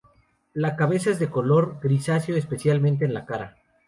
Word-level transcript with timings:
La 0.53 0.75
cabeza 0.77 1.11
es 1.11 1.19
de 1.19 1.29
color 1.29 1.79
grisáceo, 1.79 2.35
especialmente 2.35 3.05
en 3.05 3.13
la 3.13 3.27
cara. 3.27 3.57